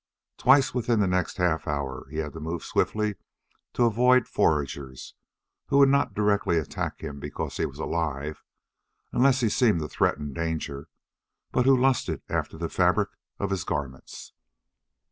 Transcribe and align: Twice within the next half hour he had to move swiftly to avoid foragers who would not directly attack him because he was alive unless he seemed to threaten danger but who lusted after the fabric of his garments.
Twice 0.39 0.73
within 0.73 0.99
the 0.99 1.05
next 1.05 1.37
half 1.37 1.67
hour 1.67 2.07
he 2.09 2.17
had 2.17 2.33
to 2.33 2.39
move 2.39 2.63
swiftly 2.63 3.17
to 3.73 3.85
avoid 3.85 4.27
foragers 4.27 5.13
who 5.67 5.77
would 5.77 5.89
not 5.89 6.15
directly 6.15 6.57
attack 6.57 7.01
him 7.01 7.19
because 7.19 7.57
he 7.57 7.67
was 7.67 7.77
alive 7.77 8.41
unless 9.11 9.41
he 9.41 9.49
seemed 9.49 9.79
to 9.81 9.87
threaten 9.87 10.33
danger 10.33 10.87
but 11.51 11.67
who 11.67 11.77
lusted 11.79 12.23
after 12.29 12.57
the 12.57 12.67
fabric 12.67 13.09
of 13.37 13.51
his 13.51 13.63
garments. 13.63 14.33